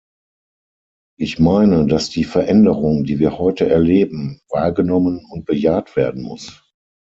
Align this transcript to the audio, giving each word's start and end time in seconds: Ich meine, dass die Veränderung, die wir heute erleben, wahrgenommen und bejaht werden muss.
Ich 1.19 1.37
meine, 1.37 1.85
dass 1.85 2.09
die 2.09 2.23
Veränderung, 2.23 3.03
die 3.03 3.19
wir 3.19 3.37
heute 3.37 3.69
erleben, 3.69 4.41
wahrgenommen 4.49 5.23
und 5.29 5.45
bejaht 5.45 5.95
werden 5.95 6.23
muss. 6.23 6.63